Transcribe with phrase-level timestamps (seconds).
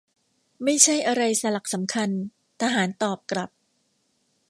[0.63, 2.09] ไม่ใช่อะไรสลักสำคัญ.
[2.61, 3.49] ทหารตอบกลับ